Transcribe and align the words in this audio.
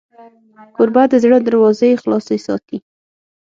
کوربه 0.75 1.03
د 1.11 1.13
زړه 1.23 1.37
دروازې 1.47 1.99
خلاصې 2.01 2.37
ساتي. 2.45 2.77